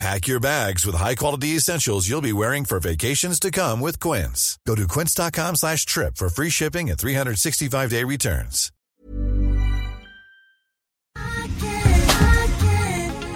[0.00, 4.58] Pack your bags with high-quality essentials you'll be wearing for vacations to come with Quince.
[4.66, 8.70] Go to quince.com slash trip for free shipping and 365-day returns.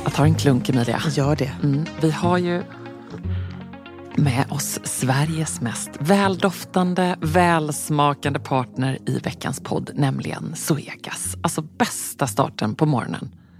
[0.05, 1.03] Jag tar en klunk, Emilia.
[1.13, 1.53] Gör det.
[1.63, 2.63] Mm, vi har ju
[4.17, 11.37] med oss Sveriges mest väldoftande, välsmakande partner i veckans podd, nämligen Zoegas.
[11.43, 13.31] Alltså bästa starten på morgonen.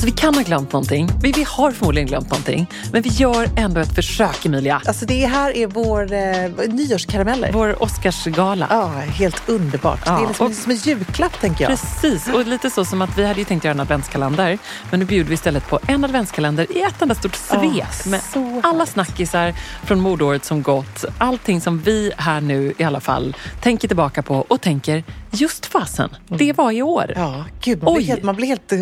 [0.00, 1.08] Alltså vi kan ha glömt någonting.
[1.22, 2.66] Vi, vi har förmodligen glömt någonting.
[2.92, 4.82] Men vi gör ändå ett försök Emilia.
[4.84, 7.52] Alltså det här är vår eh, nyårskarameller.
[7.52, 8.66] Vår Oscarsgala.
[8.70, 10.00] Ja, helt underbart.
[10.06, 11.70] Ja, det är liksom och- som en julklapp tänker jag.
[11.70, 14.58] Precis, och lite så som att vi hade ju tänkt göra en adventskalender
[14.90, 17.62] men nu bjuder vi istället på en adventskalender i ett enda stort svep
[18.04, 18.20] Åh, med
[18.62, 21.04] alla snackisar från modåret som gått.
[21.18, 26.10] Allting som vi här nu i alla fall tänker tillbaka på och tänker just fasen,
[26.28, 27.12] det var i år.
[27.16, 27.22] Mm.
[27.22, 27.98] Ja, gud, man Oj.
[27.98, 28.78] blir, helt, man blir helt eh,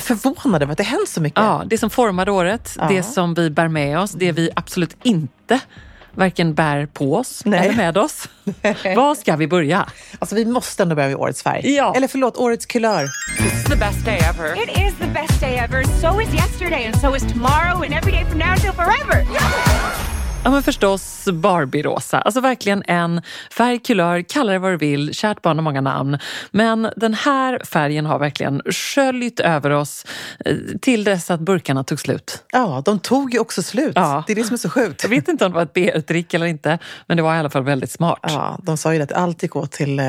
[0.00, 1.40] förvånad över att det hänt så mycket.
[1.40, 2.86] Ja, det som formade året, Ja.
[2.88, 5.60] det som vi bär med oss, det vi absolut inte
[6.14, 7.60] varken bär på oss Nej.
[7.66, 8.28] eller med oss.
[8.96, 9.86] Var ska vi börja?
[10.18, 11.74] Alltså vi måste ändå börja med årets färg.
[11.74, 11.94] Ja.
[11.96, 13.08] Eller förlåt, årets kulör.
[13.70, 14.62] The best day ever.
[14.62, 15.82] It is the best day ever.
[15.84, 19.26] So is yesterday, and so is tomorrow, and every day from now until forever.
[20.48, 22.20] Ja men förstås Barbie-rosa.
[22.20, 23.22] Alltså verkligen en
[23.52, 26.18] färg, kulör, kalla det vad du vill, kärt barn har många namn.
[26.50, 30.06] Men den här färgen har verkligen sköljt över oss
[30.44, 32.44] eh, till dess att burkarna tog slut.
[32.52, 33.92] Ja, de tog ju också slut.
[33.94, 34.24] Ja.
[34.26, 35.02] Det är det som är så sjukt.
[35.02, 37.50] Jag vet inte om det var ett BR-trick eller inte, men det var i alla
[37.50, 38.20] fall väldigt smart.
[38.22, 40.04] Ja, de sa ju att allt gick åt till eh,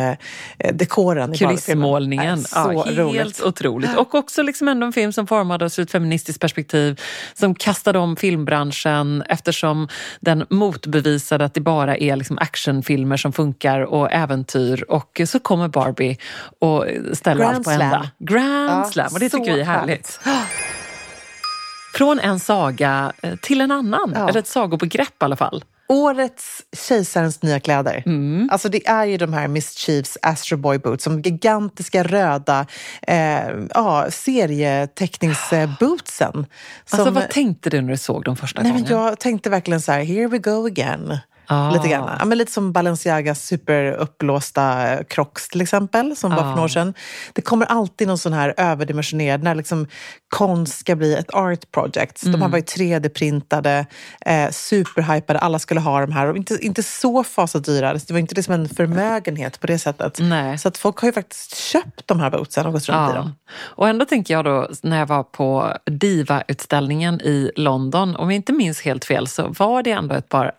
[0.74, 2.40] dekoren Kulissmålningen.
[2.40, 3.42] Ja, Så helt roligt.
[3.42, 3.98] otroligt.
[3.98, 7.02] Och också liksom ändå en film som formades ur ett feministiskt perspektiv
[7.34, 9.88] som kastade om filmbranschen eftersom
[10.30, 14.86] den motbevisade att det bara är liksom actionfilmer som funkar och äventyr.
[14.90, 16.18] Och så kommer Barbie
[16.60, 18.10] och ställer Grand allt på ända.
[18.20, 20.20] Grand Ja, slam, och det tycker vi är härligt.
[21.96, 24.30] Från en saga eh, till en annan, Ja.
[24.30, 25.64] eller ett sagobegrepp i alla fall.
[25.90, 28.04] Årets Kejsarens nya kläder.
[28.06, 28.50] Mm.
[28.52, 32.66] Alltså det är ju de här Miss Chiefs Astro Boy Boots, som gigantiska röda
[33.08, 36.46] eh, ja, serieteckningsbootsen.
[36.84, 38.98] Alltså, Som- vad tänkte du när du såg dem första Nej, men gången?
[39.04, 41.18] jag tänkte verkligen så här, here we go again.
[41.52, 41.72] Ah.
[41.72, 42.10] Lite grann.
[42.20, 46.50] Ja, men lite som Balenciagas superuppblåsta eh, Crocs till exempel, som var för Ah.
[46.50, 46.94] några år sedan.
[47.34, 49.88] Det kommer alltid någon sån här överdimensionerad, när liksom
[50.30, 52.22] konst ska bli ett art project.
[52.22, 52.42] De Mm.
[52.42, 53.86] här var ju 3D-printade,
[54.26, 56.28] eh, superhypade, alla skulle ha de här.
[56.28, 60.18] Och inte, inte så fasat dyra, det var inte liksom en förmögenhet på det sättet.
[60.22, 60.58] Nej.
[60.58, 63.36] Så att folk har ju faktiskt köpt de här bootsen och gått runt i dem.
[63.62, 68.54] Och ändå tänker jag då när jag var på Diva-utställningen i London, om jag inte
[68.54, 70.52] minns helt fel så var det ändå ett par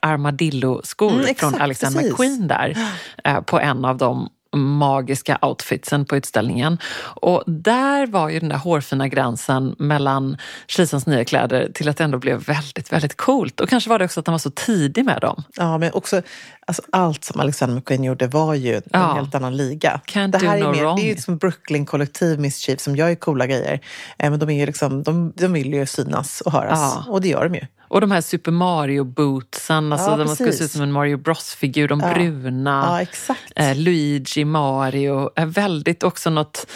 [0.80, 2.12] armadillo-skor Mm, från Alexander precis.
[2.12, 2.76] McQueen där
[3.24, 6.78] eh, på en av de magiska outfitsen på utställningen.
[7.22, 10.36] Och där var ju den där hårfina gränsen mellan
[10.66, 13.60] kejsarens nya kläder till att det ändå blev väldigt, väldigt coolt.
[13.60, 15.42] Och kanske var det också att han var så tidig med dem.
[15.56, 16.22] Ja, men också
[16.70, 19.12] alltså, allt som Alexander McQueen gjorde var ju en Ja.
[19.14, 20.00] helt annan liga.
[20.06, 20.96] Can't det här är, no mer, wrong.
[20.96, 23.80] det är ju som Brooklyn-kollektiv Mischief som gör coola grejer.
[24.18, 26.78] Eh, men de, är ju liksom, de, de vill ju synas och höras.
[26.78, 27.04] Ja.
[27.12, 27.66] Och det gör de ju.
[27.88, 30.58] Och de här Super Mario-bootsen, alltså Ja, de ska precis.
[30.58, 32.84] se ut som en Mario Bros-figur, de bruna.
[32.88, 33.40] Ja, exakt.
[33.56, 36.66] Eh, Luigi, Mario, är väldigt också något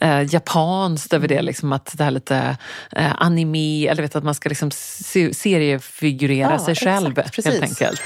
[0.00, 1.36] eh, japanskt över Mm.
[1.36, 1.42] det.
[1.42, 2.56] Liksom att det här lite
[2.92, 7.46] eh, anime, eller vet att man ska liksom se, seriefigurera Ja, sig exakt, själv precis.
[7.46, 8.02] helt enkelt.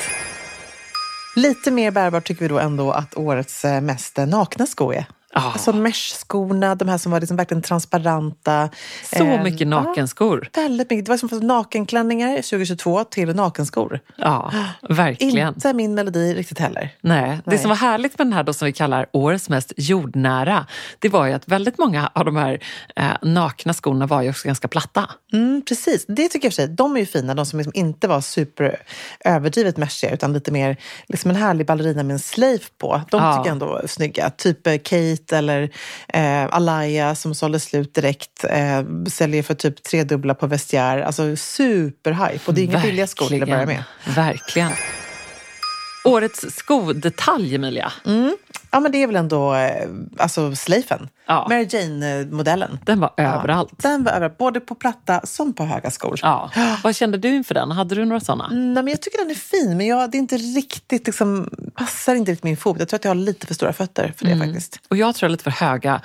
[1.38, 5.06] Lite mer bärbart tycker vi då ändå att årets eh, mest eh, nakna sko är.
[5.38, 5.52] Ja.
[5.52, 8.68] Alltså mesh-skorna, de här som var liksom verkligen transparenta.
[9.16, 10.48] Så Eh, mycket nakenskor.
[10.54, 11.06] Ja, väldigt mycket.
[11.06, 14.00] Det var som nakenklänningar 2022 till nakenskor.
[14.16, 14.52] Ja,
[14.88, 15.48] verkligen.
[15.48, 16.90] Inte min melodi riktigt heller.
[17.00, 17.58] Nej, det Nej.
[17.58, 20.66] som var härligt med den här då som vi kallar årets mest jordnära,
[20.98, 22.62] det var ju att väldigt många av de här
[22.96, 25.10] eh, nakna skorna var ju också ganska platta.
[25.32, 26.68] Mm, precis, det tycker jag för sig.
[26.68, 28.76] De är ju fina, de som liksom inte var super
[29.24, 30.76] överdrivet meshiga utan lite mer
[31.06, 33.02] liksom en härlig ballerina med en slave på.
[33.10, 34.30] De tycker jag ändå är snygga.
[34.30, 34.76] Typ eh,
[35.32, 35.70] Eller
[36.08, 38.44] eh, Alaya som sålde slut direkt.
[38.44, 41.06] Eh, säljer för typ tredubbla på Vestiaire.
[41.06, 42.40] Alltså superhype.
[42.46, 43.84] Och det är inga billiga skor till att börja med.
[44.14, 44.72] Verkligen.
[46.08, 47.92] Årets skodetalj, Emilia.
[48.70, 49.88] Ja men det är väl ändå eh,
[50.18, 51.08] alltså slaven.
[51.26, 51.46] Ja.
[51.50, 52.78] Mary Jane-modellen.
[52.84, 53.72] Den var överallt.
[53.76, 56.18] Den var överallt, både på platta som på höga skor.
[56.22, 56.50] Ja.
[56.84, 57.70] Vad kände du inför den?
[57.70, 58.48] Hade du några sådana?
[58.48, 62.14] Nej, men jag tycker den är fin, men jag, det är inte riktigt, liksom, passar
[62.14, 62.76] inte riktigt min fot.
[62.78, 64.48] Jag tror att jag har lite för stora fötter för det Mm.
[64.48, 64.80] faktiskt.
[64.88, 66.00] Och jag tror jag är lite för höga.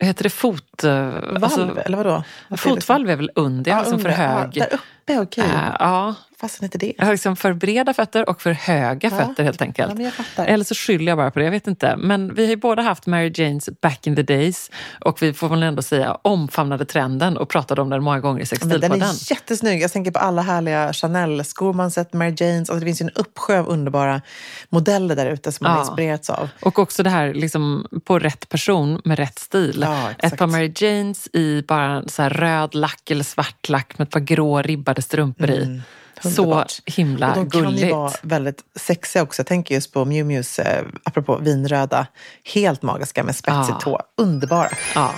[0.00, 0.84] Heter det fot...
[0.84, 2.24] eh, Valv, alltså, eller vadå?
[2.56, 4.24] Fotvalv är väl under, jag har liksom för under.
[4.28, 4.50] hög.
[4.70, 5.44] Ja, där uppe, okej.
[5.44, 6.92] Eh, ja, Fastän inte det.
[6.98, 9.18] jag har liksom för breda fötter och för höga Ja.
[9.26, 10.00] fötter helt enkelt.
[10.36, 10.44] Ja.
[10.44, 11.96] Eller så skyller jag bara på det, jag vet inte.
[11.96, 14.70] Men vi har ju båda haft Mary Janes back in the days
[15.00, 18.46] och vi får väl ändå säga omfamnade trenden och pratade om den många gånger i
[18.60, 19.02] Men den Sextilpodden.
[19.02, 19.82] är jättesnygg.
[19.82, 22.58] Jag tänker på alla härliga Chanel-skor man sett, Mary Janes.
[22.70, 24.22] Alltså, det finns ju en uppsjö av underbara
[24.68, 25.80] modeller där ute som man Ja.
[25.80, 26.48] inspirerats av.
[26.62, 29.86] Och också det här liksom, på rätt person med rätt stil.
[30.18, 34.20] Ett par Mary Janes i bara så röd lack eller svart lack med ett par
[34.20, 35.80] grå ribbade strumpor i.
[36.22, 36.72] Så underbart.
[36.86, 37.84] himla Och de kan gulligt.
[37.84, 39.40] ju vara väldigt sexiga också.
[39.40, 42.06] Jag tänker just på Miu Mius, eh, apropå vinröda,
[42.54, 43.80] helt magiska med spetsig Ja.
[43.82, 44.00] tå.
[44.16, 44.68] Underbara.
[44.94, 45.14] Ja,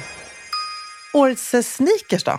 [1.14, 2.38] Årets eh, sneakers då?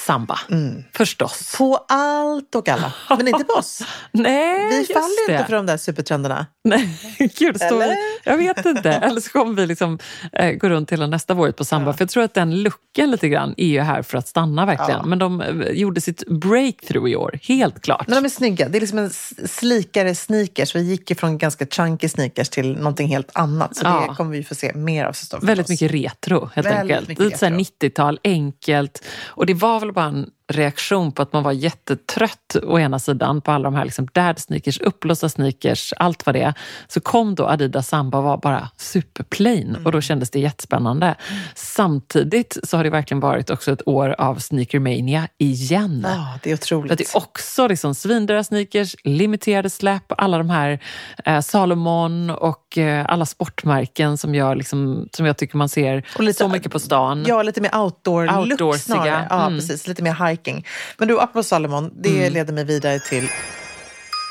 [0.00, 0.38] Samba.
[0.50, 0.84] Mm.
[0.92, 1.54] Förstås.
[1.58, 2.92] På allt och alla.
[3.08, 3.82] Men inte på oss.
[4.12, 5.32] Nej, Vi faller det.
[5.32, 6.46] inte för de där supertrenderna.
[6.64, 6.98] Nej,
[7.38, 7.96] gud, står Eller?
[8.24, 8.90] jag vet inte.
[8.90, 9.98] Eller så kommer vi liksom,
[10.32, 11.92] eh, gå runt hela nästa våret på samba.
[11.92, 15.00] För jag tror att den looken lite grann är ju här för att stanna verkligen.
[15.00, 15.06] Ja.
[15.06, 18.08] Men de eh, gjorde sitt breakthrough i år, helt klart.
[18.08, 18.68] Men de är snygga.
[18.68, 19.10] Det är liksom en
[19.48, 20.74] slikare sneakers.
[20.76, 23.76] Vi gick ju från ganska chunky sneakers till någonting helt annat.
[23.76, 24.06] Så Ja.
[24.08, 25.14] det kommer vi få se mer av.
[25.42, 27.08] Väldigt mycket retro helt Väldigt enkelt.
[27.08, 27.88] mycket Lite så här retro.
[27.88, 29.04] 90-tal, enkelt.
[29.26, 33.40] Och det var väl bara en reaktion på att man var jättetrött å ena sidan
[33.40, 36.54] på alla de här liksom dad sneakers, uppblåsta sneakers, allt vad det är.
[36.88, 39.92] Så kom då Adidas Samba och var bara superplain och Mm.
[39.92, 41.14] då kändes det jättespännande.
[41.54, 46.06] Samtidigt så har det verkligen varit också ett år av sneakermania igen.
[46.08, 46.98] Ja, det är För otroligt.
[46.98, 50.78] det är också liksom svindyra sneakers, limiterade släpp, alla de här
[51.24, 56.22] eh, Salomon och eh, alla sportmärken som, gör liksom, som jag tycker man ser Och
[56.24, 57.24] lite- så mycket på stan.
[57.28, 59.26] Ja, lite mer outdoor-look snarare.
[59.30, 59.58] Ja, Mm.
[59.58, 59.86] precis.
[59.86, 60.66] Lite mer hiking.
[60.98, 63.28] Men du, apropå Salomon, det leder mig vidare till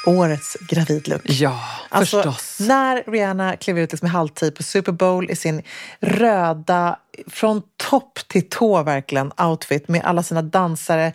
[0.05, 1.21] årets gravidlook.
[1.25, 1.59] Ja,
[1.89, 2.59] Alltså, förstås.
[2.59, 5.61] när Rihanna klev ut liksom i halvtid på Super Bowl i sin
[6.01, 11.13] röda, från topp till tå verkligen, outfit med alla sina dansare,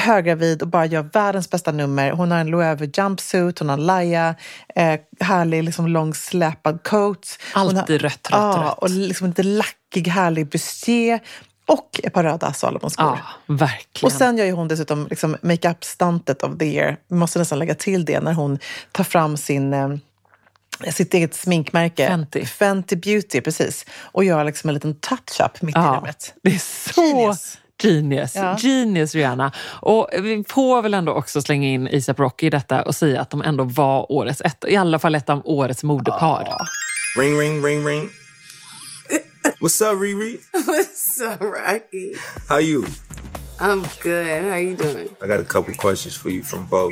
[0.00, 2.10] höggravid och bara gör världens bästa nummer.
[2.10, 4.34] Hon har en loewe jumpsuit, hon har Laia,
[4.76, 7.38] eh, härlig liksom lång släpad coat.
[7.54, 8.78] Hon har, Alltid rött, rött, ja, rött.
[8.78, 11.20] och liksom lite lackig, härlig bustier
[11.66, 13.06] och ett par röda Salomonskor.
[13.06, 13.18] Ja,
[13.54, 14.06] verkligen.
[14.06, 16.96] Och sen gör ju hon dessutom liksom makeup-stuntet of the year.
[17.08, 18.58] Vi måste nästan lägga till det när hon
[18.92, 19.88] tar fram sin, eh,
[20.92, 22.06] sitt eget sminkmärke.
[22.06, 22.44] Fenty.
[22.46, 23.86] Fenty Beauty, precis.
[23.92, 26.34] Och gör liksom en liten touch-up mitt i ja, rummet.
[26.42, 27.58] det är så Genius.
[27.82, 28.34] genius.
[28.34, 28.56] Ja.
[28.58, 29.52] Genius Rihanna.
[29.66, 33.30] Och vi får väl ändå också slänga in ASAP Rocky i detta och säga att
[33.30, 36.56] de ändå var årets ett, i alla fall ett av årets modepar.
[37.18, 38.10] Ring, ring, ring, ring.
[39.58, 40.40] What's up, Riri?
[40.66, 42.14] What's up, Rocky?
[42.48, 42.86] How you?
[43.60, 44.42] I'm good.
[44.44, 45.14] How you doing?
[45.20, 46.90] I got a couple questions for you from Bo.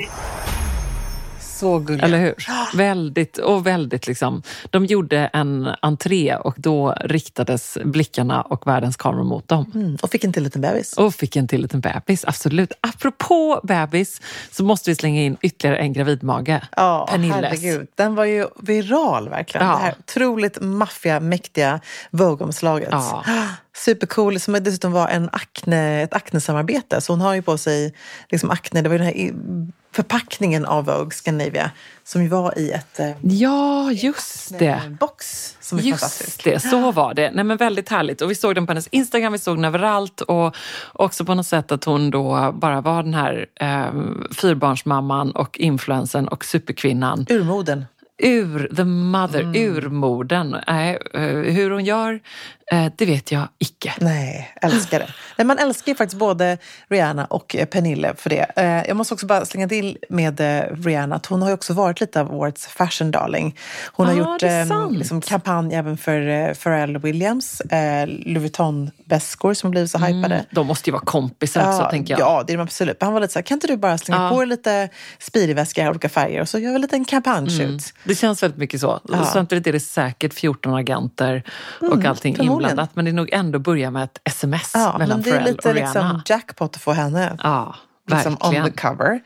[1.63, 2.05] Så gulliga.
[2.05, 2.35] Eller hur?
[2.77, 4.43] Väldigt, och väldigt liksom.
[4.71, 9.73] De gjorde en entré och då riktades blickarna och världens kameror mot dem.
[9.75, 10.93] Mm, och fick en till liten bebis.
[10.93, 12.73] Och fick en till liten bebis, absolut.
[12.81, 16.61] Apropå bebis så måste vi slänga in ytterligare en gravidmage.
[16.77, 17.37] Ja, Pernilles.
[17.37, 17.89] herregud.
[17.95, 19.67] Den var ju viral verkligen.
[19.67, 19.73] Ja.
[19.73, 22.89] Det här otroligt maffiga, mäktiga Vogue-omslaget.
[22.93, 23.25] Ja.
[23.77, 27.01] Supercool, som dessutom var en akne, ett Acne-samarbete.
[27.01, 27.95] Så hon har ju på sig
[28.31, 31.71] liksom Acne, det var ju den här förpackningen av Vogue Scandinavia
[32.05, 34.97] som ju var i ett eh, Ja, just det.
[35.01, 36.47] box som är fantastisk.
[36.47, 37.31] Just det, så var det.
[37.31, 38.21] Nej, men väldigt härligt.
[38.21, 40.21] Och vi såg den på hennes Instagram, vi såg den överallt.
[40.21, 40.57] Och
[40.93, 43.93] också på något sätt att hon då bara var den här eh,
[44.35, 47.27] fyrbarnsmamman och influensen och superkvinnan.
[47.31, 47.85] Urmoden.
[48.25, 49.55] Ur the mother, Mm.
[49.77, 50.57] urmodern.
[50.69, 51.21] Nej, eh,
[51.53, 52.21] hur hon gör, eh,
[52.97, 53.95] det vet jag icke.
[54.01, 55.09] Nej, älskar det.
[55.39, 58.47] Nej, man älskar ju faktiskt både Rihanna och eh, Pernille för det.
[58.57, 61.73] Eh, Jag måste också bara slänga till med eh, Rihanna att hon har ju också
[61.73, 63.59] varit lite av årets fashion darling.
[63.93, 69.55] Hon har Ah, gjort eh, liksom, kampanj även för eh, Pharrell Williams, eh, Louis Vuitton-väskor
[69.55, 70.45] som blivit så hypade.
[70.51, 72.21] De måste ju vara kompisar också, tänker jag.
[72.21, 72.97] Ja, det är de absolut.
[73.01, 74.31] Men han var lite så här, kan inte du bara slänga Ja.
[74.31, 74.89] på lite
[75.19, 77.61] Speedyväska i olika färger och så gör vi en liten kampanjshoot.
[77.69, 77.79] Mm.
[78.05, 79.01] Det känns väldigt mycket så.
[79.09, 79.25] Ja.
[79.25, 81.43] Samtidigt är det säkert 14 agenter
[81.81, 82.52] och allting förmodligen.
[82.53, 82.97] Inblandat.
[82.97, 85.73] Men det är nog ändå börja med ett sms Ja, mellan men det är lite
[85.73, 87.75] liksom jackpot att få henne Ja,
[88.11, 88.73] liksom on verkligen.
[88.73, 89.21] the cover.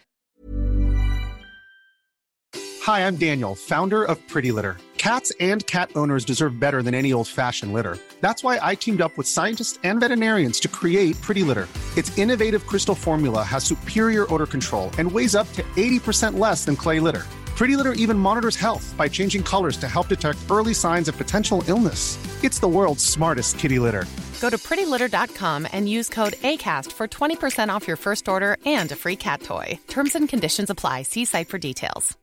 [2.87, 4.77] Hi, I'm Daniel, founder of Pretty Litter.
[4.97, 7.99] Cats and cat owners deserve better than any old fashioned litter.
[8.21, 11.67] That's why I teamed up with scientists and veterinarians to create Pretty Litter.
[11.97, 16.77] Its innovative crystal formula has superior odor control and weighs up to 80% less than
[16.77, 17.23] clay litter.
[17.57, 21.65] Pretty Litter even monitors health by changing colors to help detect early signs of potential
[21.69, 22.19] illness.
[22.45, 24.05] It's the world's smartest kitty litter.
[24.41, 28.97] Go to prettylitter.com and use code ACAST for 20% off your first order and a
[28.97, 29.79] free cat toy.
[29.89, 31.03] Terms and conditions apply.
[31.03, 32.17] See site for details.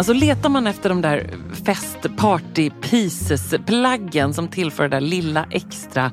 [0.00, 1.30] Alltså letar man efter de där
[1.64, 6.12] fest party pieces plaggen som tillför det där lilla extra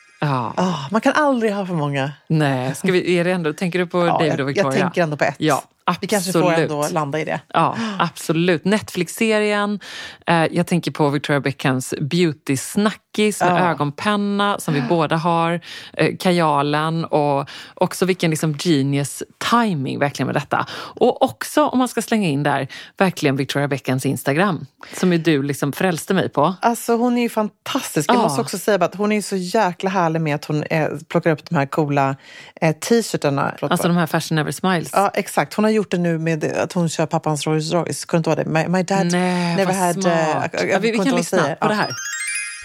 [0.23, 2.11] Ja, Ah, man kan aldrig ha för många.
[2.27, 4.71] nej, ska vi, är det ändå, tänker du på Ja, David och jag, Victoria?
[4.73, 5.35] jag tänker ändå på ett.
[5.37, 5.63] Ja,
[6.01, 6.71] Vi kanske får absolut.
[6.71, 7.39] ändå landa i det.
[7.53, 8.65] Ja, absolut.
[8.65, 9.79] Netflix-serien.
[10.27, 13.69] Eh, jag tänker på Victoria Beckhams beauty-snackis med Ja.
[13.69, 15.61] ögonpenna som vi båda har.
[15.93, 20.65] Eh, kajalen och också vilken liksom genius timing verkligen med detta.
[20.73, 24.65] Och också, om man ska slänga in där, verkligen Victoria Beckhams Instagram.
[24.93, 26.55] Som ju du liksom frälste mig på.
[26.61, 28.09] Alltså hon är ju fantastisk.
[28.09, 28.21] Jag Ja.
[28.21, 31.49] måste också säga att hon är så jäkla härlig med att hon eh, plockar upp
[31.49, 32.15] de här coola
[32.61, 33.55] eh, t-shirtarna.
[33.61, 34.89] Alltså de här Fashion Never Smiles.
[34.93, 35.53] Ja, exakt.
[35.53, 38.05] Hon har gjort det nu med att hon kör pappans Rolls Royce.
[38.05, 38.49] Kunde inte vara det?
[38.49, 40.01] My, my dad Nej, never had...
[40.01, 40.05] smart.
[40.05, 41.55] Eh, jag- jag ja, vi, vi kan lyssna hon säger.
[41.55, 41.89] på det här.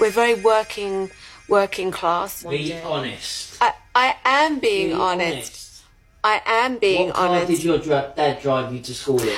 [0.00, 1.08] We're very working,
[1.48, 2.44] working class.
[2.50, 3.62] Be honest.
[3.62, 5.52] I, I am being Be honest.
[6.24, 7.46] I am being What car honest.
[7.46, 9.28] did your dra- dad drive you to school in?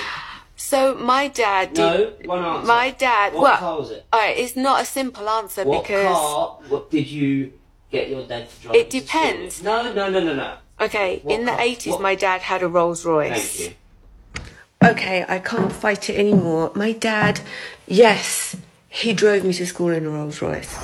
[0.57, 1.77] So my dad did.
[1.77, 2.67] No, one answer.
[2.67, 3.33] My dad.
[3.33, 4.05] What well, car was it?
[4.13, 6.05] all right, it's not a simple answer What because.
[6.07, 7.53] car what did you
[7.93, 9.27] get your dad to drive It you to school in?
[9.37, 9.63] depends.
[9.63, 10.51] No, no, no, no, no.
[10.81, 13.61] Okay, What in the eighties, my dad had a Rolls Thank Royce.
[13.61, 13.71] you.
[14.91, 16.71] Okay, I can't fight it anymore.
[16.75, 17.41] My dad,
[17.89, 18.55] yes,
[18.89, 20.77] he drove me to school in a Rolls Royce.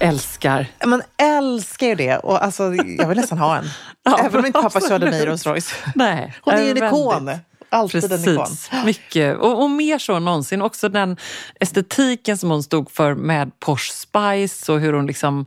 [0.00, 0.66] älskar.
[0.86, 2.16] Man älskar ju det.
[2.16, 2.62] Och alltså,
[2.98, 3.64] jag vill nästan ha en.
[4.02, 4.88] Ja, Även om inte pappa absolut.
[4.88, 5.74] körde mig i Rolls Royce.
[5.94, 7.30] Nej, Hon är ju en ikon.
[7.70, 8.36] Alltid en ikon.
[8.36, 9.38] Precis, mycket.
[9.38, 10.62] Och, och mer så än någonsin.
[10.62, 11.16] Också den
[11.60, 15.46] estetiken som hon stod för med Porsche Spice och hur hon liksom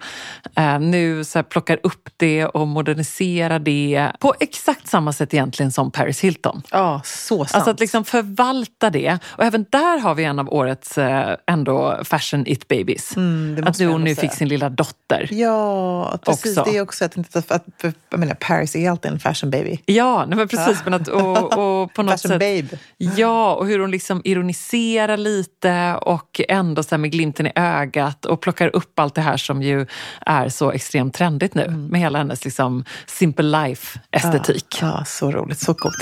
[0.56, 5.92] eh, nu så plockar upp det och moderniserar det på exakt samma sätt egentligen som
[5.92, 6.62] Paris Hilton.
[6.72, 7.56] Ja, så sant.
[7.56, 9.20] Alltså att liksom förvalta det.
[9.26, 13.16] Och även där har vi en av årets eh, ändå fashion it babies.
[13.16, 14.30] Mm, att hon nu säga.
[14.30, 15.28] fick sin lilla dotter.
[15.32, 16.58] Ja, precis.
[16.58, 16.72] Också.
[16.72, 19.80] Det är också att, att, att, att menar, Paris är alltid en fashion baby.
[19.86, 20.82] Ja, nej men precis.
[20.84, 22.78] Men att, och, och på något Fashion sätt, babe.
[22.98, 28.26] Ja, och hur hon liksom ironiserar lite och ändå så här med glimten i ögat
[28.26, 29.86] och plockar upp allt det här som ju
[30.26, 31.88] är så extremt trendigt nu Mm.
[31.88, 34.78] med hela hennes liksom simple life-estetik.
[34.82, 35.60] Ja, så roligt.
[35.60, 35.96] Så coolt.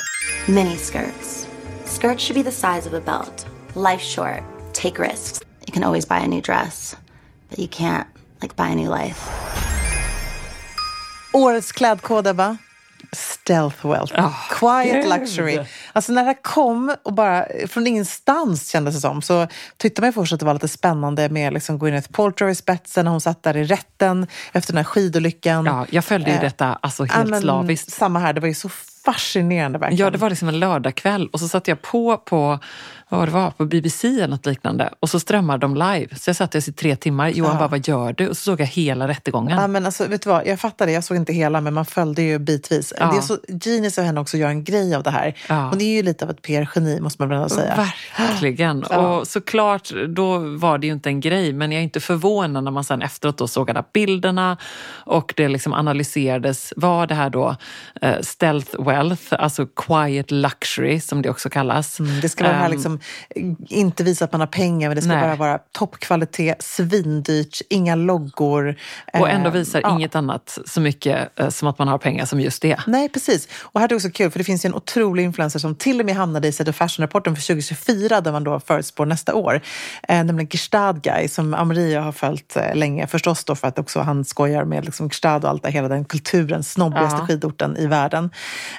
[0.45, 1.47] Mini skirts.
[2.01, 3.47] Should be the size of a belt.
[3.91, 4.43] Life short.
[4.73, 5.41] Take risks.
[5.67, 6.97] You can always buy a new dress,
[7.49, 8.05] but you can't
[8.41, 9.19] like buy a new life.
[11.33, 12.57] Årets klädkod, Ebba.
[13.11, 14.13] Stealth wealth.
[14.59, 15.19] Quiet gud.
[15.19, 15.65] luxury.
[15.93, 20.33] Alltså när det kom och bara från ingenstans kändes det som så tyckte man först
[20.33, 23.57] att det var lite spännande med liksom Gwyneth Paltrow i spetsen när hon satt där
[23.57, 25.65] i rätten efter den här skidolyckan.
[25.65, 27.91] Ja, jag följde ju Eh, detta alltså ja, helt men slaviskt.
[27.91, 28.69] Samma här, det var ju så
[29.05, 30.05] fascinerande verkligen.
[30.05, 32.59] Ja, det var liksom en lördagkväll och så satte jag på på,
[33.09, 36.07] vad det var, på BBC eller något liknande och så strömmade de live.
[36.15, 37.29] Så jag satt där i tre timmar.
[37.29, 37.59] Johan Ja.
[37.59, 38.27] bara, vad gör du?
[38.27, 39.59] Och så såg jag hela rättegången.
[39.59, 40.47] Ja, men alltså, vet du vad?
[40.47, 42.93] Jag fattar det, jag såg inte hela men man följde ju bitvis.
[42.99, 43.11] Ja.
[43.11, 45.37] Det är så genius av henne också att göra en grej av det här.
[45.49, 45.55] Ja.
[45.69, 47.87] Hon är ju lite av ett PR-geni måste man väl säga.
[48.17, 48.83] Verkligen.
[48.89, 48.97] Ja.
[48.97, 52.71] Och såklart, då var det ju inte en grej, men jag är inte förvånad när
[52.71, 54.57] man sen efteråt då såg alla bilderna
[54.91, 56.73] och det liksom analyserades.
[56.75, 57.55] Var det här då
[58.01, 61.99] eh, stealth wealth, alltså quiet luxury som det också kallas?
[61.99, 62.99] Mm, det ska vara det här Ehm, liksom,
[63.69, 65.21] inte visa att man har pengar men det ska Nej.
[65.21, 68.75] bara vara toppkvalitet, svindyrt, inga loggor.
[69.13, 69.91] och ändå Eh, visar ja.
[69.95, 72.77] inget annat så mycket eh, som att man har pengar som just det.
[72.87, 73.47] Nej, precis.
[73.61, 75.99] Och här är det också kul, för det finns ju en otrolig influencer som till
[75.99, 79.61] och med hamnade i Set Fashion-rapporten för 2024, där man då förutspår nästa år.
[80.07, 83.07] Eh, nämligen Gestad Guy, som Amaria har följt eh, länge.
[83.07, 86.05] Förstås då för att också han skojar med liksom Gestad och allt det, hela den
[86.05, 87.25] kulturen, snobbigaste Ja.
[87.27, 88.29] skidorten i världen.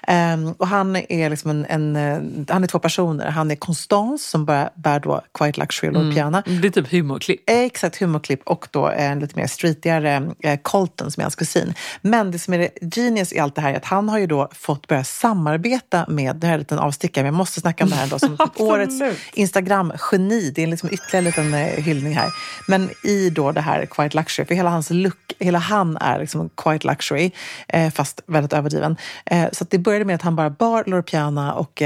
[0.08, 3.30] Eh, och han är liksom en, en, eh, han är två personer.
[3.30, 6.42] Han är Constance som bara bär då Quiet Luxury och Lord Piana.
[6.46, 7.40] Det är typ humorklipp.
[7.46, 11.74] Exakt, humorklipp och då en lite mer streetigare eh, Colton som är hans kusin.
[12.02, 14.26] Men det som är det genius i allt det här är att han har ju
[14.26, 17.84] då fått börja samarbeta med, nu är det en liten avstickare, men jag måste snacka
[17.84, 20.52] om det här då som årets Instagram-geni.
[20.54, 22.30] Det är liksom ytterligare en liten eh, hyllning här.
[22.68, 26.50] Men i då det här Quiet Luxury, för hela hans look, hela han är liksom
[26.56, 27.30] Quiet Luxury,
[27.68, 28.96] eh, fast väldigt överdriven.
[29.26, 31.82] Eh, så att det började med att han bara bar Loro Piana och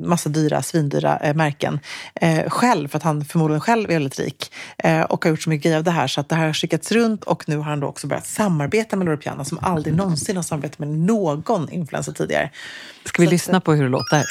[0.00, 1.80] massa dyra, svindyra märken
[2.46, 4.52] själv, för att han förmodligen själv är väldigt rik
[5.08, 6.06] och har gjort så mycket grej av det här.
[6.06, 8.96] Så att det här har skickats runt och nu har han då också börjat samarbeta
[8.96, 12.50] med Loro Piana som aldrig någonsin har samarbetat med någon influencer tidigare.
[13.04, 14.24] Ska vi Så lyssna på hur det låter?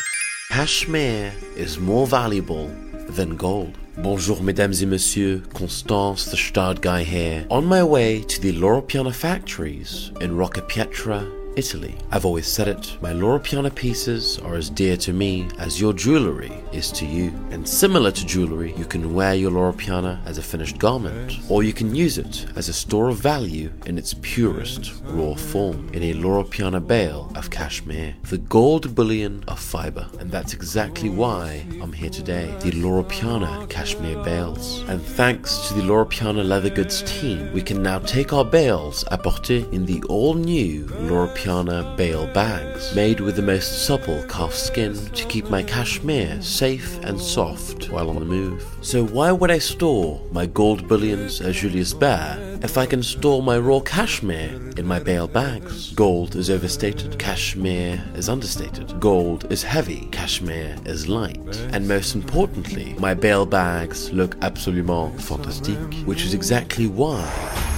[0.51, 2.69] Cashmere is more valuable
[3.09, 3.77] than gold.
[3.97, 5.41] Bonjour, mesdames et messieurs.
[5.53, 7.45] Constance, the Stad guy here.
[7.49, 11.95] On my way to the Loro Piana factories in Roccapietra, Italy.
[12.11, 15.93] I've always said it, my Loro Piana pieces are as dear to me as your
[15.93, 17.33] jewellery is to you.
[17.51, 21.63] And similar to jewellery, you can wear your Loro Piana as a finished garment, or
[21.63, 26.03] you can use it as a store of value in its purest raw form, in
[26.03, 30.07] a Loro Piana bale of cashmere, the gold bullion of fibre.
[30.19, 34.83] And that's exactly why I'm here today, the Loro Piana cashmere bales.
[34.87, 39.05] And thanks to the Loro Piana leather goods team, we can now take our bales
[39.11, 44.95] apporter in the all-new Loro Piana bale bags, made with the most supple calf skin
[45.11, 48.65] to keep my cashmere safe and soft while on the move.
[48.81, 53.43] So why would I store my gold bullions at Julius Baer if I can store
[53.43, 55.91] my raw cashmere in my bale bags?
[55.93, 58.99] Gold is overstated, cashmere is understated.
[58.99, 61.57] Gold is heavy, cashmere is light.
[61.73, 67.74] And most importantly, my bale bags look absolument fantastique, which is exactly why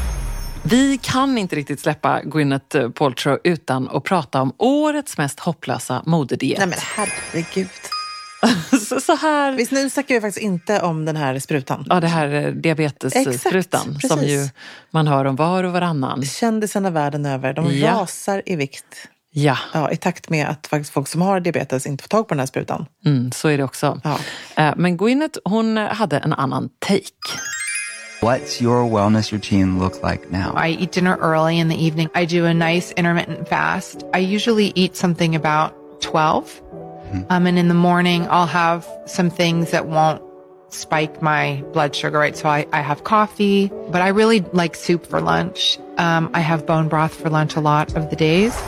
[0.70, 6.60] Vi kan inte riktigt släppa Gwyneth Paltrow utan att prata om årets mest hopplösa modediet.
[6.60, 7.70] Nej men herregud.
[8.90, 9.52] så, så här...
[9.54, 11.86] Visst, nu snackar vi faktiskt inte om den här sprutan.
[11.90, 14.50] Ja, det här eh, diabetessprutan som ju
[14.92, 16.26] man hör om var och varannan.
[16.26, 17.92] Kändisarna världen över, de Ja.
[17.92, 19.08] rasar i vikt.
[19.32, 22.34] Ja, Ja, I takt med att faktiskt folk som har diabetes inte får tag på
[22.34, 22.86] den här sprutan.
[23.06, 24.02] mm, så är det också.
[24.04, 24.20] Ja.
[24.56, 27.04] Eh, Men Gwyneth, hon hade en annan take.
[28.20, 30.54] What's your wellness routine look like now?
[30.56, 32.10] I eat dinner early in the evening.
[32.16, 34.04] I do a nice intermittent fast.
[34.12, 36.64] I usually eat something about 12.
[37.30, 40.22] Um, and in the morning, I'll have some things that won't
[40.70, 42.36] spike my blood sugar, right?
[42.36, 45.78] So I, I have coffee, but I really like soup for lunch.
[45.98, 48.60] Um, I have bone broth for lunch a lot of the days.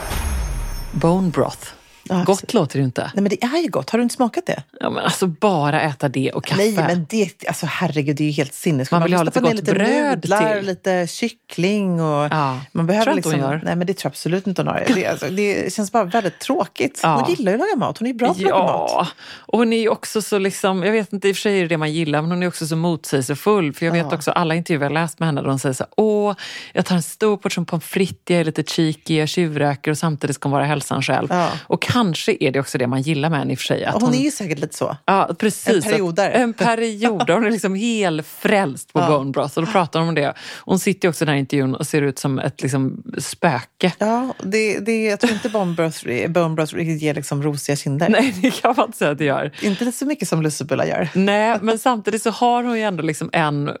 [0.94, 1.76] Bone broth.
[2.10, 3.02] Ja, Gott låter det ju inte.
[3.14, 3.90] Nej men det är ju gott.
[3.90, 4.62] Har du inte smakat det?
[4.80, 6.62] Ja, men alltså bara äta det och kaffe.
[6.62, 8.90] Nej men det, alltså herregud det är ju helt sinnessjukt.
[8.90, 10.66] Man vill ha måste lite gott lite bröd nudlar, till.
[10.66, 13.60] lite kyckling och Ja, man behöver tror liksom, hon gör.
[13.64, 14.84] Nej men det tror jag absolut inte hon har.
[14.94, 17.00] Det, alltså, det känns bara väldigt tråkigt.
[17.02, 17.14] Ja.
[17.14, 17.98] Hon gillar ju att laga mat.
[17.98, 18.90] Hon är ju bra på att laga mat.
[18.94, 19.06] Ja,
[19.38, 21.62] och hon är ju också så liksom, jag vet inte, i och för sig är
[21.62, 23.72] det det man gillar, men hon är också så motsägelsefull.
[23.72, 25.92] För jag vet också alla intervjuer jag läst med henne där hon säger så här,
[25.96, 26.34] åh,
[26.72, 30.36] jag tar en stor portion pommes frites, jag är lite cheeky, jag tjuvröker och samtidigt
[30.36, 31.34] ska hon vara hälsan själv.
[31.66, 33.84] Och kanske är det också det man gillar med henne i och för sig.
[33.84, 34.96] Att Hon, är ju säkert lite så.
[35.04, 35.68] Ja, precis.
[35.68, 36.30] En periodare.
[36.32, 37.32] En periodare.
[37.32, 39.08] Hon är liksom helt frälst på Ja.
[39.08, 39.58] bone broth.
[39.58, 40.34] Och då pratar de om det.
[40.58, 43.92] Hon sitter också i den här intervjun och ser ut som ett liksom, spöke.
[43.98, 48.08] Ja, det, det, jag tror inte bone broth, bone broth ger liksom rosiga kinder.
[48.08, 49.52] Nej, det kan man inte säga att det gör.
[49.62, 51.08] Inte så mycket som lussebullar gör.
[51.14, 53.74] Nej, men samtidigt så har hon ju ändå liksom en eh,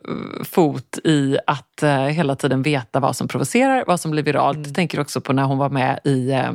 [0.44, 4.56] fot i att eh, hela tiden veta vad som provocerar, vad som blir viralt.
[4.56, 4.66] Mm.
[4.66, 6.50] Jag tänker också på när hon var med i eh,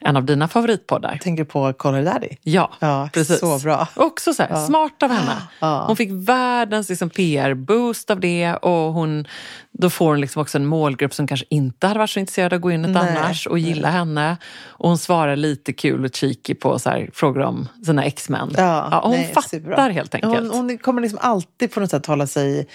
[0.00, 0.48] en av dina
[0.88, 1.18] favoritpoddar.
[1.22, 2.28] Tänker på Call Her Daddy?
[2.42, 3.40] Ja, Ja, precis.
[3.40, 3.88] så bra.
[3.94, 4.66] Också så här, Ja.
[4.66, 5.32] smart av henne.
[5.60, 5.84] Ja.
[5.86, 9.26] Hon fick världens liksom, PR-boost av det och hon,
[9.72, 12.56] då får hon liksom också en målgrupp som kanske inte hade varit så intresserad av
[12.56, 12.96] att gå in Nej.
[13.18, 14.36] annars och gilla henne.
[14.66, 18.50] Och hon svarar lite kul och cheeky på så här, frågor om sina ex-män.
[18.56, 19.88] Ja, hon nej, fattar superbra.
[19.88, 20.34] helt enkelt.
[20.34, 22.66] Hon, hon kommer liksom alltid på något sätt hålla sig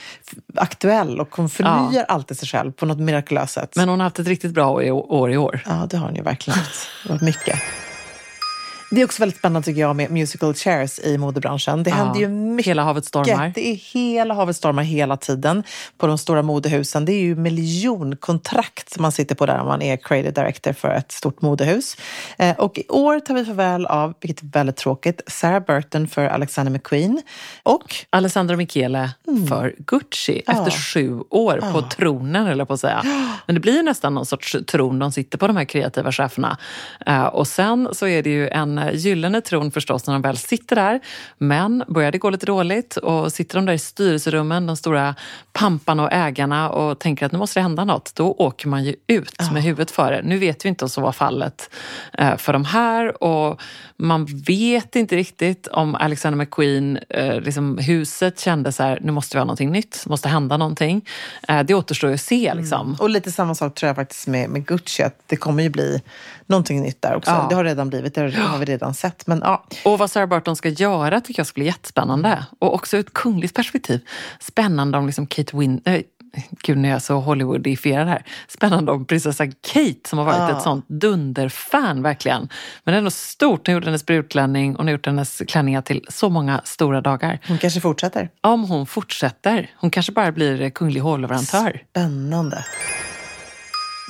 [0.56, 3.76] aktuell och hon förnyar alltid sig själv på något mirakulöst sätt.
[3.76, 5.62] Men hon har haft ett riktigt bra år i år.
[5.66, 7.22] Ja, det har hon ju verkligen haft.
[7.22, 7.60] Mycket.
[8.94, 11.84] Det är också väldigt spännande tycker jag med musical chairs i modebranschen.
[11.84, 12.68] Det Ja, händer ju mycket.
[12.70, 13.52] hela havet stormar.
[13.56, 15.64] Det är hela havet stormar hela tiden
[15.98, 17.06] på de stora modehusen.
[17.06, 20.90] Det är ju miljonkontrakt som man sitter på där om man är creative director för
[20.90, 21.98] ett stort modehus.
[22.38, 26.26] Eh, och i år tar vi farväl av, vilket är väldigt tråkigt, Sarah Burton för
[26.26, 27.22] Alexander McQueen.
[27.64, 29.10] Och Alessandro Michele
[29.50, 30.44] för Gucci Mm.
[30.48, 30.54] Ja.
[30.68, 33.02] efter sju år på tronen, eller på att säga.
[33.46, 36.58] Men det blir ju nästan någon sorts tron de sitter på, de här kreativa cheferna.
[37.06, 40.38] Eh, och sen så är det ju en eh, gyllene tron förstås när de väl
[40.38, 41.00] sitter där.
[41.38, 45.16] Men börjar det gå lite dåligt och sitter de där i styrelserummen, de stora
[45.54, 48.96] pamparna och ägarna och tänker att nu måste det hända något, då åker man ju
[49.08, 50.22] ut med huvudet före.
[50.24, 51.70] Nu vet vi inte om så var fallet
[52.14, 53.62] eh, för de här och
[53.98, 59.38] man vet inte riktigt om Alexander McQueen, eh, liksom huset kände så här, nu måste
[59.38, 61.06] vi ha någonting nytt, måste hända någonting.
[61.66, 62.96] Det återstår ju att se liksom.
[63.00, 66.02] Och lite samma sak tror jag faktiskt med, med Gucci, att det kommer ju bli
[66.46, 67.32] någonting nytt där också.
[67.32, 67.48] Ja.
[67.50, 69.28] Det har redan blivit, det har vi redan sett.
[69.28, 72.46] Men ja, Och vad Sarah Burton ska göra tycker jag ska bli jättespännande.
[72.60, 74.02] Och också ur ett kungligt perspektiv.
[74.40, 75.82] Spännande om liksom Kate Win...
[75.86, 76.02] Äh,
[76.64, 78.24] Gud, nu är jag så Hollywoodifierad här.
[78.48, 80.58] Spännande om prinsessa Kate som har varit Ja.
[80.58, 82.50] ett sånt dunderfan verkligen.
[82.84, 83.68] Men det är ändå stort.
[83.68, 87.40] Hon gjorde hennes brudklänning och har gjort hennes klänningar till så många stora dagar.
[87.48, 88.30] hon kanske fortsätter.
[88.42, 89.70] Om hon fortsätter.
[89.78, 91.84] Hon kanske bara blir kunglig hovleverantör.
[91.90, 92.66] Spännande.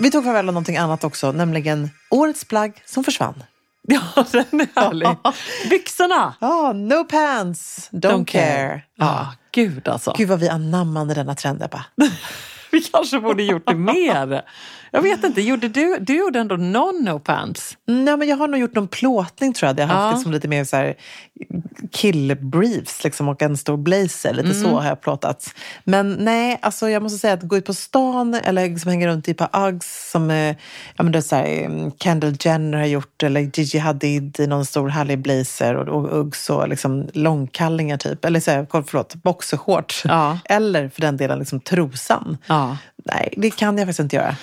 [0.02, 3.43] Vi tog farväl av någonting annat också, nämligen årets plagg som försvann.
[3.88, 5.10] Ja, den är härlig.
[5.70, 6.36] Byxorna!
[6.39, 8.82] Ja, no pants, don't, care.
[8.98, 10.13] Ja, gud alltså.
[10.17, 11.86] Gud vad vi anammade denna trend, Ebba.
[12.71, 14.41] Vi kanske borde gjort det mer.
[14.93, 17.77] Jag vet inte, gjorde du, du gjorde ändå någon no pants?
[17.88, 19.79] Nej, men jag har nog gjort någon plåtning tror jag.
[19.79, 20.15] Jag har haft Ja.
[20.15, 20.95] liksom lite mer så här
[21.91, 24.34] killbriefs liksom, och en stor blazer.
[24.34, 24.62] Lite Mm.
[24.63, 25.53] så har jag plåtat.
[25.84, 29.27] Men nej, alltså jag måste säga att gå ut på stan eller liksom hänga runt
[29.27, 30.55] i par Uggs som eh,
[30.95, 34.47] ja, men det är så här, eh, Kendall Jenner har gjort eller Gigi Hadid i
[34.47, 38.25] någon stor härlig blazer och, och Uggs och liksom långkallingar typ.
[38.25, 40.01] Eller så här, förlåt, boxershorts.
[40.05, 40.38] Ja.
[40.45, 42.38] Eller för den delen liksom trosan.
[42.47, 42.61] Ja.
[43.06, 44.36] Nej, det kan jag faktiskt inte göra.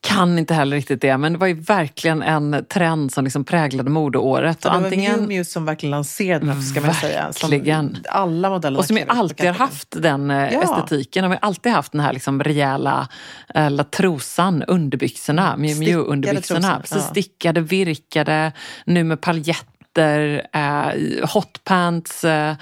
[0.00, 3.90] Kan inte heller riktigt det, men det var ju verkligen en trend som liksom präglade
[3.90, 4.60] modeåret.
[4.60, 7.32] Det var Antingen, Miu Miu som verkligen lanserade den, ska man säga.
[7.32, 7.96] Som Verkligen.
[8.10, 10.62] alla modeller och som ju alltid har haft den eh, Ja.
[10.62, 11.22] estetiken.
[11.22, 13.08] De har alltid haft den här liksom rejäla
[13.54, 16.80] eh, la trosan, underbyxorna, Miu Stickade Miu-underbyxorna.
[16.80, 17.02] Precis, ja.
[17.02, 18.52] Stickade, virkade,
[18.84, 22.56] nu med paljetter, eh, hotpants, eh,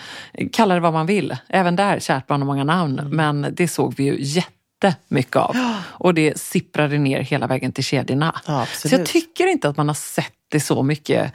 [0.52, 1.36] kalla det vad man vill.
[1.48, 2.98] Även där, kärt barn har många namn.
[2.98, 3.16] Mm.
[3.16, 4.16] Men det såg vi ju
[4.88, 5.56] jättemycket av.
[5.80, 8.40] Och det sipprade ner hela vägen till kedjorna.
[8.46, 8.66] Ja.
[8.72, 11.32] Så jag tycker inte att man har sett det så mycket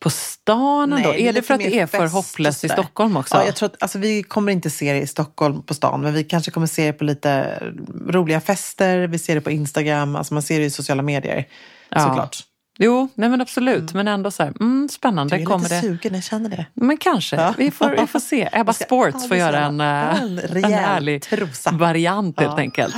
[0.00, 1.08] på stan ändå.
[1.08, 2.68] Nej, Är det för att det är för hopplöst i.
[2.68, 3.36] Stockholm också?
[3.36, 6.14] Ja, jag tror att, alltså, vi kommer inte se det i Stockholm på stan, men
[6.14, 7.62] vi kanske kommer se det på lite
[8.08, 9.06] roliga fester.
[9.06, 11.44] Vi ser det på Instagram, alltså man ser det i sociala medier.
[11.88, 12.00] Ja.
[12.00, 12.49] Såklart.
[12.82, 13.94] Jo, nej men absolut.
[13.94, 15.36] Men ändå så här, mm, spännande.
[15.36, 15.80] Du är kommer lite det.
[15.80, 16.66] sugen, jag känner det.
[16.74, 17.36] Men kanske.
[17.36, 17.54] Ja.
[17.58, 18.48] Vi, får, vi får se.
[18.52, 21.70] Ebba ska Sports får göra en, Ja, eh, en en rejäl härlig trosa.
[21.70, 22.58] variant helt Ja.
[22.58, 22.94] enkelt.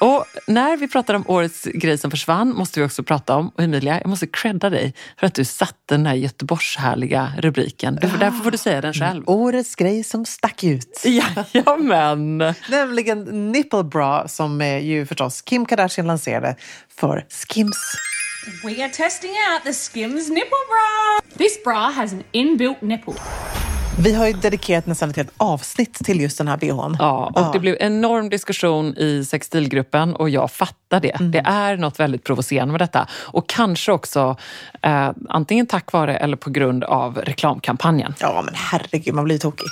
[0.00, 3.62] Och när vi pratar om årets grej som försvann måste vi också prata om, och
[3.62, 7.98] Emilia, jag måste credda dig för att du satte den här Göteborgshärliga rubriken.
[8.02, 9.22] Du, därför får du säga den själv.
[9.26, 11.02] Årets grej som stack ut.
[11.04, 12.54] Jajamän!
[12.70, 16.56] Nämligen nipple bra som eh, ju förstås Kim Kardashian lanserade
[17.00, 17.76] för Skims.
[18.42, 21.20] We are testing out the Skims nipple bra.
[21.38, 23.14] This bra has an inbuilt nipple.
[23.98, 26.96] Vi har ju dedikerat nästan ett helt avsnitt till just den här bhn.
[26.98, 31.10] Ja, och det blev enorm diskussion i sextilgruppen och jag fattar det.
[31.10, 31.30] Mm.
[31.30, 33.08] Det är något väldigt provocerande med detta.
[33.12, 34.36] Och kanske också
[34.82, 38.14] eh, antingen tack vare eller på grund av reklamkampanjen.
[38.20, 39.66] Ja, men herregud, man blir tokig.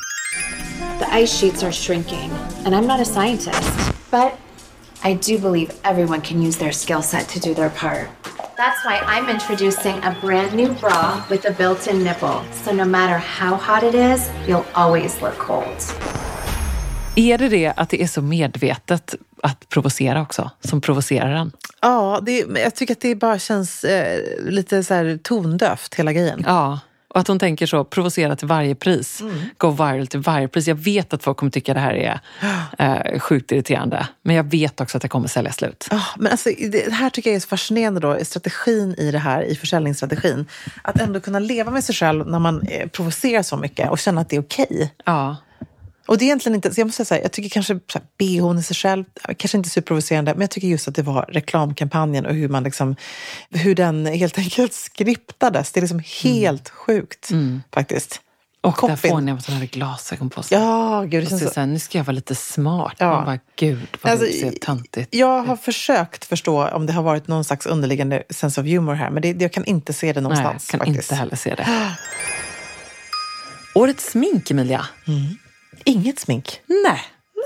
[0.98, 2.30] The ice sheets are shrinking,
[2.64, 3.92] and I'm not a scientist.
[4.10, 4.32] But
[5.02, 8.08] I do believe everyone can use their skill set to do their part.
[8.56, 12.42] That's why I'm introducing a brand new bra with a built in nipple.
[12.64, 15.76] So no matter how hot it is, you'll always look cold.
[17.16, 21.52] Är det det att det är så medvetet att provocera också, som provocerar den?
[21.80, 26.44] Ja, det, jag tycker att det bara känns eh, lite så här tondövt, hela grejen.
[26.46, 29.40] Ja, och att hon tänker så, provocera till varje pris, Mm.
[29.56, 30.68] gå viral till varje pris.
[30.68, 32.20] Jag vet att folk kommer tycka det här är
[33.12, 35.86] eh, sjukt irriterande, men jag vet också att det kommer sälja slut.
[35.90, 39.42] Ja, men alltså, det här tycker jag är så fascinerande då, strategin i det här,
[39.42, 40.46] i försäljningsstrategin.
[40.82, 44.20] Att ändå kunna leva med sig själv när man eh, provocerar så mycket och känna
[44.20, 44.94] att det är okej.
[45.04, 45.36] Ja.
[46.10, 48.62] Och det är egentligen inte, jag måste säga jag tycker kanske så här, bhn i
[48.62, 49.04] sig själv,
[49.36, 52.96] kanske inte superprovocerande, men jag tycker just att det var reklamkampanjen och hur man liksom,
[53.50, 55.72] hur den helt enkelt skriptades.
[55.72, 57.28] Det är liksom helt sjukt
[57.74, 58.20] faktiskt.
[58.60, 59.10] Och där Koppin.
[59.10, 60.58] får ni att hon hade glasögon på sig.
[60.58, 62.94] Ja, gud, det känns så, så- här, nu ska jag vara lite smart.
[62.98, 63.10] Ja.
[63.10, 65.14] Man bara, gud vad Alltså, du ser töntigt.
[65.14, 69.10] Jag har försökt förstå om det har varit någon slags underliggande sense of humor här,
[69.10, 70.72] men det, jag kan inte se det någonstans.
[70.72, 71.10] Nej, jag kan faktiskt.
[71.12, 71.96] inte heller se det.
[73.74, 74.86] Årets smink, Emilia.
[75.84, 76.60] Inget smink.
[76.68, 77.00] Nej.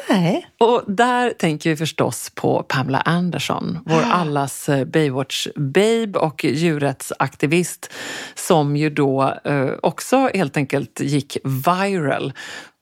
[0.09, 0.47] Nej.
[0.59, 7.93] Och där tänker vi förstås på Pamela Anderson, vår allas eh, Baywatch-babe och djurrättsaktivist
[8.35, 12.33] som ju då eh, också helt enkelt gick viral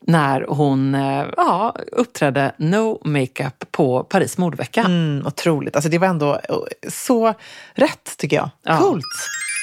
[0.06, 4.80] när hon eh, ja, uppträdde no makeup på Paris modevecka.
[4.80, 5.76] Mm, otroligt.
[5.76, 6.40] Alltså det var ändå
[6.88, 7.34] så
[7.74, 8.78] rätt tycker jag.
[8.80, 9.04] Coolt.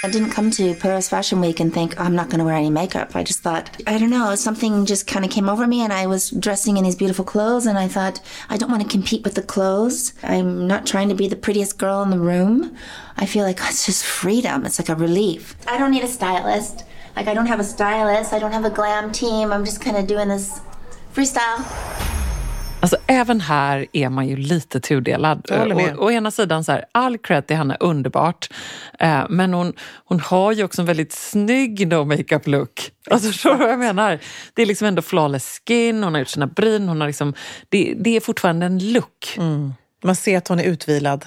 [0.02, 2.70] I didn't come to Paris Fashion Week and think, I'm not going to wear any
[2.70, 3.18] makeup.
[3.18, 6.08] I just thought, I don't know, something just kind of came over me and I
[6.08, 9.36] was dressing in these beautiful clothes and I thought, I don't want to compete with
[9.36, 10.14] the clothes.
[10.24, 12.78] I'm not trying to be the prettiest girl in the room.
[13.18, 14.66] I feel like it's just freedom.
[14.66, 15.58] It's like a relief.
[15.68, 16.86] I don't need a stylist.
[17.18, 18.32] Like, I don't have a stylist.
[18.32, 19.52] I don't have a glam team.
[19.52, 20.62] I'm just kind of doing this
[21.14, 22.29] freestyle.
[22.82, 25.52] Alltså även här är man ju lite tudelad.
[25.52, 28.50] Å, å ena sidan så här, all cred till henne, underbart.
[29.00, 29.74] Eh, men hon,
[30.06, 32.92] hon har ju också en väldigt snygg no makeup look.
[33.10, 34.20] Alltså förstår du vad jag menar?
[34.54, 37.34] Det är liksom ändå flawless skin, hon har gjort sina bryn, hon har liksom,
[37.70, 39.36] det, det är fortfarande en look.
[40.04, 41.26] Man ser att hon är utvilad.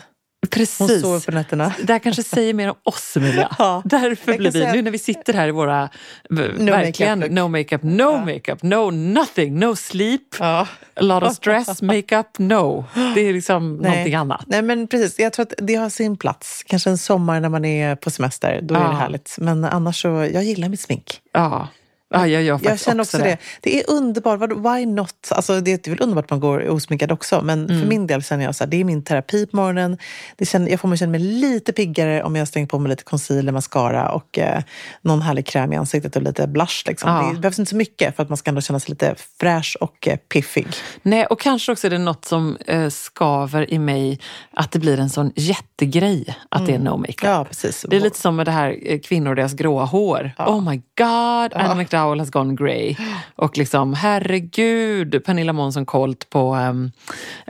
[0.50, 0.78] Precis.
[0.78, 1.72] Hon sover på nätterna.
[1.82, 3.56] Det här kanske säger mer om oss Emilia.
[3.58, 5.88] Ja, Därför blir vi, nu när vi sitter här i våra,
[6.28, 10.66] verkligen makeup no makeup, no makeup, no nothing, no sleep, a
[11.00, 12.84] lot of stress, makeup, no.
[13.14, 14.44] Det är liksom någonting annat.
[14.46, 15.18] Nej, men precis.
[15.18, 16.62] Jag tror att det har sin plats.
[16.66, 18.60] Kanske en sommar när man är på semester.
[18.62, 18.88] Då är Ja.
[18.88, 19.36] det härligt.
[19.38, 21.20] Men annars så, jag gillar mitt smink.
[21.32, 21.68] Ja,
[22.12, 23.24] ja jag Jag faktiskt känner också det.
[23.24, 23.38] det.
[23.60, 23.80] det.
[23.80, 24.40] är underbart.
[24.52, 25.28] Why not?
[25.30, 27.40] Alltså, det är väl underbart att man går osminkad också.
[27.42, 27.80] Men Mm.
[27.80, 29.98] för min del känner jag så här, det är min terapi på morgonen.
[30.36, 33.04] Det känner, jag får mig känna mig lite piggare om jag stänger på mig lite
[33.04, 34.62] concealer, mascara och eh,
[35.02, 36.82] någon härlig kräm i ansiktet och lite blush.
[36.86, 37.10] Liksom.
[37.10, 37.32] Ja.
[37.34, 40.08] Det behövs inte så mycket för att man ska ändå känna sig lite fräsch och
[40.08, 40.66] eh, piffig.
[41.02, 44.20] Nej, och kanske också är det något som eh, skaver i mig
[44.52, 47.22] att det blir en sån jättegrej att det är no makeup.
[47.22, 47.86] Ja, precis.
[47.88, 50.30] Det är lite som med det här eh, kvinnor och deras gråa hår.
[50.38, 52.96] Oh my god, Anna McDowell has gone grey.
[53.36, 56.92] Och liksom, herregud, Pernilla Månsson Colt på um,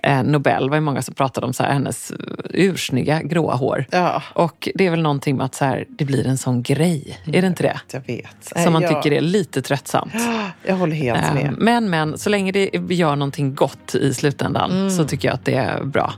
[0.02, 2.16] eh, Nobel var ju många som pratade om så här, hennes eh,
[2.50, 3.84] ursnygga gråa hår.
[3.90, 4.22] Ja.
[4.34, 7.18] Och det är väl någonting med att så här, det blir en sån grej.
[7.32, 7.80] Är det inte det?
[7.92, 8.62] Jag vet.
[8.64, 10.14] Som man jag, tycker är lite tröttsamt.
[10.66, 11.54] Jag håller helt Eh, med.
[11.58, 14.90] Men, men, så länge det gör någonting gott i slutändan Mm.
[14.90, 16.12] så tycker jag att det är bra.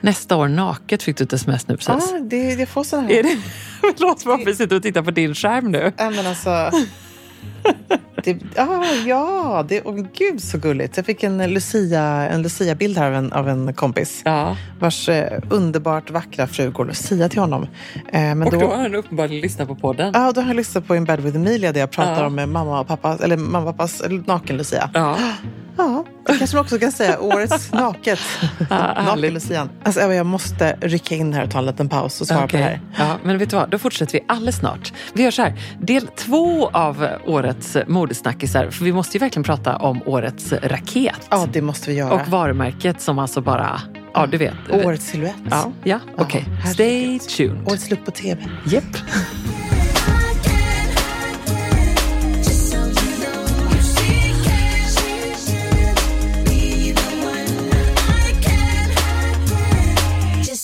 [0.00, 2.12] Nästa år naket fick du ett sms nu precis.
[2.12, 3.10] Ah, det, jag får såna här...
[3.10, 4.44] Är det?
[4.46, 5.92] Vi sitter och tittar på din skärm nu.
[5.96, 6.70] Ja, men alltså...
[8.24, 10.96] Det, ah, ja, det, oh, gud så gulligt.
[10.96, 14.22] Jag fick en Lucia, en Lucia-bild här av en, av en kompis.
[14.24, 14.56] Ja.
[14.80, 17.66] Vars eh, underbart vackra fru går Lucia till honom.
[18.12, 20.10] Eh, Och då har han uppenbarligen lyssnat på podden.
[20.14, 22.26] Ja, då har jag lyssnat på In bed with Emilia där jag pratar Ja.
[22.26, 24.90] om eh, mamma och pappa, eller mamma och pappas naken-Lucia.
[24.94, 25.16] Ja.
[25.80, 27.20] Ja, det kanske man också kan säga.
[27.20, 28.18] Årets naket.
[28.70, 29.32] härligt.
[29.32, 29.68] Naken-Lucian.
[29.82, 32.62] Alltså, jag måste rycka in här och ta en liten paus och svara på det
[32.62, 32.80] här.
[32.98, 33.70] Ja, men vet du vad?
[33.70, 34.92] Då fortsätter vi alldeles snart.
[35.12, 35.60] Vi gör så här.
[35.80, 37.08] Del två av
[37.58, 38.70] årets modesnackisar.
[38.70, 41.28] För vi måste ju verkligen prata om årets raket.
[41.30, 42.12] Ja, det måste vi göra.
[42.12, 43.80] Och varumärket som alltså bara
[44.14, 44.54] Ja, du vet.
[44.70, 45.34] Årets silhuett.
[45.50, 46.46] Ja, ja okej.
[46.58, 46.72] Okay.
[46.72, 47.68] Stay tuned.
[47.68, 48.42] Årets look på TV.
[48.66, 48.84] Japp.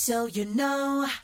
[0.06, 1.23] so you know.